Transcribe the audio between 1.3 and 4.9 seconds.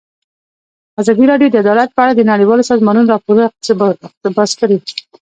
راډیو د عدالت په اړه د نړیوالو سازمانونو راپورونه اقتباس کړي.